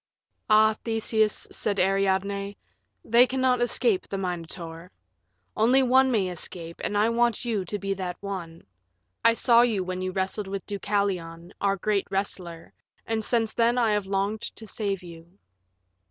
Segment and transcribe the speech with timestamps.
[0.49, 2.57] "Ah, Theseus," said Ariadne,
[3.05, 4.89] "they cannot escape the Minotaur.
[5.53, 8.65] One only may escape, and I want you to be that one.
[9.23, 12.73] I saw you when you wrestled with Deucalion, our great wrestler,
[13.05, 15.37] and since then I have longed to save you."